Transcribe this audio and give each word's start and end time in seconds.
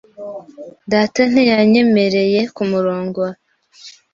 Data 0.91 1.19
ntiyanyemereye 1.31 2.39
kumurongora. 2.55 3.33